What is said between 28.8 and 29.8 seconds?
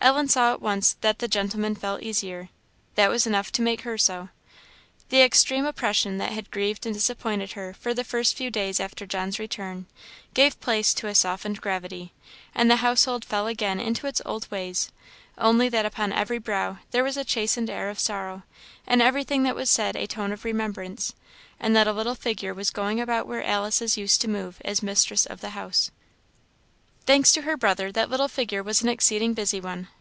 an exceeding busy